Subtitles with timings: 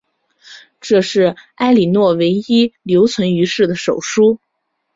[0.79, 4.39] 这是埃莉诺唯一留存于世的手书。